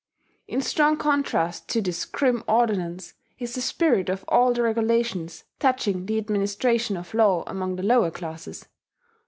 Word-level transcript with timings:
In 0.47 0.61
strong 0.63 0.97
contrast 0.97 1.67
to 1.69 1.79
this 1.79 2.05
grim 2.05 2.43
ordinance 2.47 3.13
is 3.37 3.53
the 3.53 3.61
spirit 3.61 4.09
of 4.09 4.25
all 4.27 4.51
the 4.51 4.63
regulations 4.63 5.43
touching 5.59 6.07
the 6.07 6.17
administration 6.17 6.97
of 6.97 7.13
law 7.13 7.43
among 7.45 7.75
the 7.75 7.83
lower 7.83 8.09
classes. 8.09 8.65